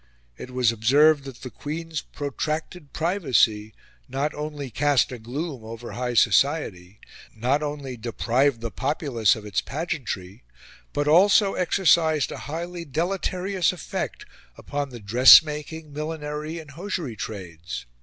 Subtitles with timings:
[0.35, 3.71] It was observed that the Queen's protracted privacy
[4.09, 6.99] not only cast a gloom over high society,
[7.35, 10.43] not only deprived the populace of its pageantry,
[10.91, 14.25] but also exercised a highly deleterious effect
[14.57, 17.85] upon the dressmaking, millinery, and hosiery trades.